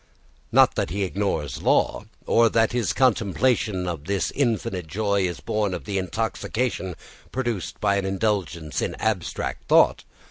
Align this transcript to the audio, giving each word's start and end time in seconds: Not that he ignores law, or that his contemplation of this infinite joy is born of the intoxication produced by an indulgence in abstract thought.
Not 0.51 0.73
that 0.73 0.89
he 0.89 1.03
ignores 1.03 1.61
law, 1.61 2.05
or 2.25 2.49
that 2.49 2.71
his 2.71 2.91
contemplation 2.91 3.87
of 3.87 4.05
this 4.05 4.31
infinite 4.31 4.87
joy 4.87 5.21
is 5.27 5.41
born 5.41 5.75
of 5.75 5.83
the 5.85 5.99
intoxication 5.99 6.95
produced 7.31 7.79
by 7.79 7.97
an 7.97 8.05
indulgence 8.05 8.81
in 8.81 8.95
abstract 8.95 9.67
thought. 9.67 10.03